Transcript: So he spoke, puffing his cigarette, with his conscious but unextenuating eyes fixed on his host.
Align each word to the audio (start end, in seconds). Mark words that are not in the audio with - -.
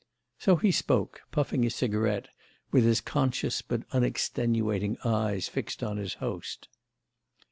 So 0.39 0.55
he 0.55 0.71
spoke, 0.71 1.21
puffing 1.31 1.61
his 1.61 1.75
cigarette, 1.75 2.29
with 2.71 2.85
his 2.85 3.01
conscious 3.01 3.61
but 3.61 3.87
unextenuating 3.91 4.97
eyes 5.05 5.47
fixed 5.47 5.83
on 5.83 5.97
his 5.97 6.15
host. 6.15 6.67